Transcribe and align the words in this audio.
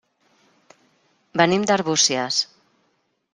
Venim 1.41 1.67
d'Arbúcies. 1.73 2.41